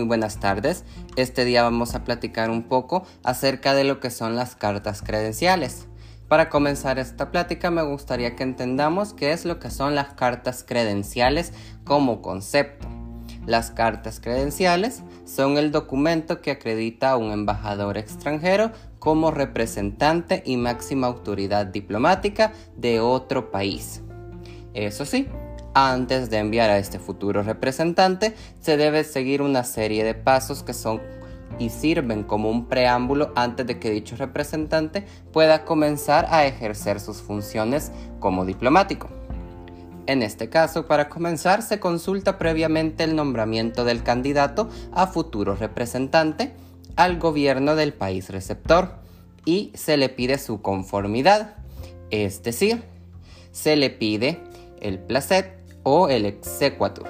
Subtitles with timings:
[0.00, 0.84] muy buenas tardes.
[1.16, 5.88] Este día vamos a platicar un poco acerca de lo que son las cartas credenciales.
[6.26, 10.64] Para comenzar esta plática me gustaría que entendamos qué es lo que son las cartas
[10.66, 11.52] credenciales
[11.84, 12.88] como concepto.
[13.44, 20.56] Las cartas credenciales son el documento que acredita a un embajador extranjero como representante y
[20.56, 24.00] máxima autoridad diplomática de otro país.
[24.72, 25.28] Eso sí,
[25.74, 30.72] antes de enviar a este futuro representante, se debe seguir una serie de pasos que
[30.72, 31.00] son
[31.58, 37.18] y sirven como un preámbulo antes de que dicho representante pueda comenzar a ejercer sus
[37.18, 39.08] funciones como diplomático.
[40.06, 46.52] En este caso, para comenzar, se consulta previamente el nombramiento del candidato a futuro representante
[46.96, 48.94] al gobierno del país receptor
[49.44, 51.56] y se le pide su conformidad,
[52.10, 52.82] es decir,
[53.52, 54.40] se le pide
[54.80, 57.08] el placet o el exequatur.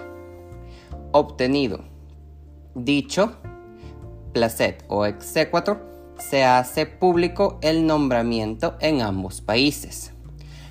[1.12, 1.84] Obtenido
[2.74, 3.32] dicho
[4.32, 5.78] placet o exequatur,
[6.18, 10.12] se hace público el nombramiento en ambos países.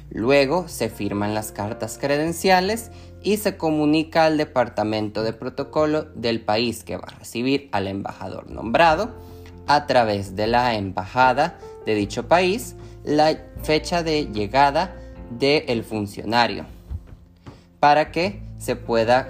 [0.09, 6.83] Luego se firman las cartas credenciales y se comunica al departamento de protocolo del país
[6.83, 9.11] que va a recibir al embajador nombrado
[9.67, 14.95] a través de la embajada de dicho país la fecha de llegada
[15.31, 16.65] del funcionario
[17.79, 19.27] para que se pueda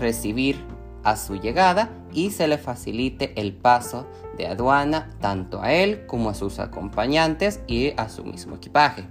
[0.00, 0.64] recibir
[1.02, 6.30] a su llegada y se le facilite el paso de aduana tanto a él como
[6.30, 9.04] a sus acompañantes y a su mismo equipaje.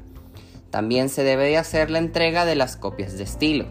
[0.69, 3.65] También se debe de hacer la entrega de las copias de estilo,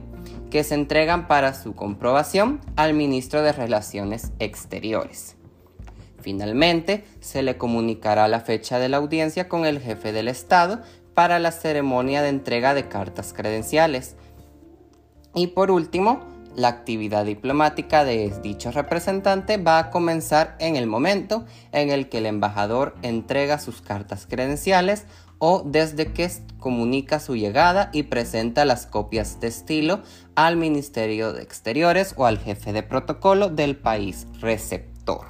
[0.50, 5.36] que se entregan para su comprobación al ministro de Relaciones Exteriores.
[6.20, 10.80] Finalmente, se le comunicará la fecha de la audiencia con el jefe del Estado
[11.14, 14.16] para la ceremonia de entrega de cartas credenciales,
[15.38, 16.20] y por último,
[16.56, 22.18] la actividad diplomática de dicho representante va a comenzar en el momento en el que
[22.18, 25.06] el embajador entrega sus cartas credenciales
[25.38, 26.28] o desde que
[26.58, 30.00] comunica su llegada y presenta las copias de estilo
[30.34, 35.26] al Ministerio de Exteriores o al jefe de protocolo del país receptor.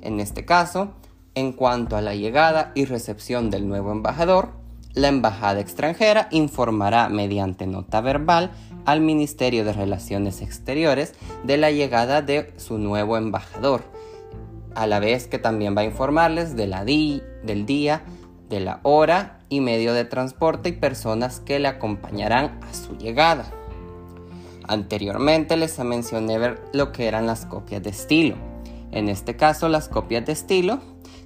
[0.00, 0.94] En este caso,
[1.34, 4.61] en cuanto a la llegada y recepción del nuevo embajador,
[4.94, 8.50] la embajada extranjera informará mediante nota verbal
[8.84, 11.14] al Ministerio de Relaciones Exteriores
[11.44, 13.82] de la llegada de su nuevo embajador,
[14.74, 18.02] a la vez que también va a informarles del día,
[18.48, 23.46] de la hora y medio de transporte y personas que le acompañarán a su llegada.
[24.68, 28.36] Anteriormente les mencioné lo que eran las copias de estilo.
[28.90, 30.80] En este caso, las copias de estilo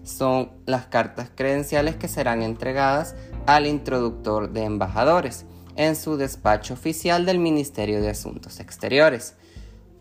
[0.04, 3.16] son las cartas credenciales que serán entregadas
[3.46, 5.44] al introductor de embajadores
[5.76, 9.34] en su despacho oficial del Ministerio de Asuntos Exteriores.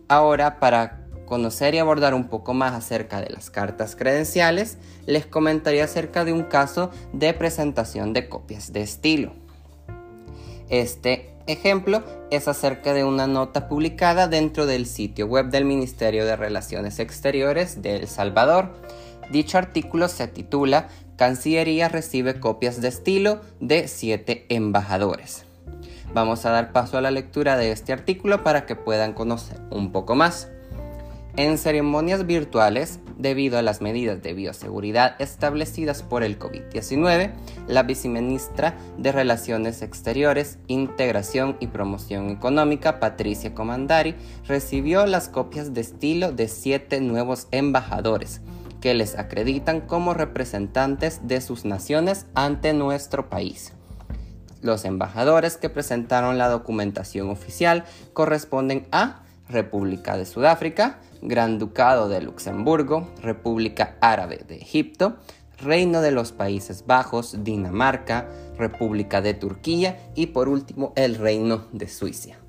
[0.07, 5.83] Ahora, para conocer y abordar un poco más acerca de las cartas credenciales, les comentaría
[5.83, 9.33] acerca de un caso de presentación de copias de estilo.
[10.69, 16.35] Este ejemplo es acerca de una nota publicada dentro del sitio web del Ministerio de
[16.35, 18.73] Relaciones Exteriores de El Salvador.
[19.29, 20.87] Dicho artículo se titula
[21.17, 25.45] Cancillería recibe copias de estilo de siete embajadores.
[26.13, 29.91] Vamos a dar paso a la lectura de este artículo para que puedan conocer un
[29.91, 30.49] poco más.
[31.37, 37.31] En ceremonias virtuales, debido a las medidas de bioseguridad establecidas por el COVID-19,
[37.67, 44.15] la viceministra de Relaciones Exteriores, Integración y Promoción Económica, Patricia Comandari,
[44.47, 48.41] recibió las copias de estilo de siete nuevos embajadores
[48.81, 53.73] que les acreditan como representantes de sus naciones ante nuestro país.
[54.61, 62.21] Los embajadores que presentaron la documentación oficial corresponden a República de Sudáfrica, Gran Ducado de
[62.21, 65.17] Luxemburgo, República Árabe de Egipto,
[65.57, 71.87] Reino de los Países Bajos, Dinamarca, República de Turquía y por último el Reino de
[71.87, 72.44] Suiza.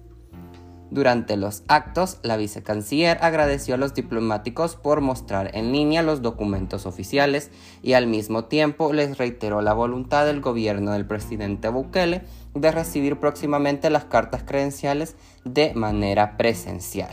[0.90, 6.86] Durante los actos, la vicecanciller agradeció a los diplomáticos por mostrar en línea los documentos
[6.86, 7.50] oficiales
[7.82, 12.22] y al mismo tiempo les reiteró la voluntad del gobierno del presidente Bukele
[12.54, 17.10] de recibir próximamente las cartas credenciales de manera presencial.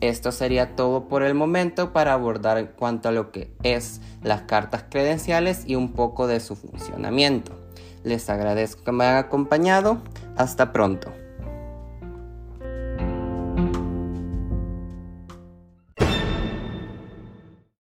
[0.00, 4.42] Esto sería todo por el momento para abordar en cuanto a lo que es las
[4.42, 7.52] cartas credenciales y un poco de su funcionamiento.
[8.02, 10.02] Les agradezco que me hayan acompañado.
[10.36, 11.23] Hasta pronto.